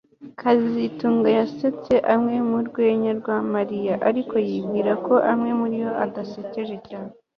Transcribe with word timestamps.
kazitunga 0.39 1.29
yasetse 1.39 1.93
amwe 2.13 2.35
mu 2.49 2.59
rwenya 2.67 3.11
rwa 3.19 3.37
Mariya 3.53 3.95
ariko 4.09 4.35
yibwira 4.47 4.91
ko 5.05 5.13
amwe 5.31 5.51
muri 5.59 5.75
yo 5.83 5.91
adasekeje 6.05 6.75
cyane 6.89 7.11